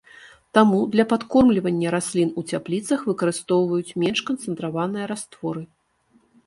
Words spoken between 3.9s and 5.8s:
менш канцэнтраваныя растворы.